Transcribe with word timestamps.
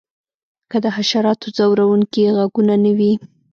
که 0.71 0.77
د 0.83 0.85
حشراتو 0.95 1.47
ځورونکي 1.57 2.21
غږونه 2.37 2.75
نه 2.83 2.91
وی 2.97 3.13